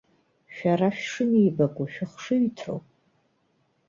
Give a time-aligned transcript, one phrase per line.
[0.53, 2.85] Шәара шәшынеибаку шәыхшыҩҭроуп!